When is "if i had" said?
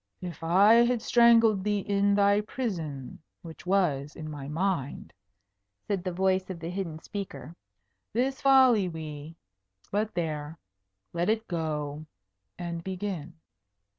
0.23-0.99